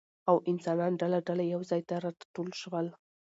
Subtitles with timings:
[0.29, 2.87] او انسانان ډله ډله يو ځاى ته راټول شول